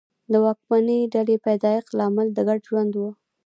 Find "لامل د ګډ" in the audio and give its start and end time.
1.99-2.59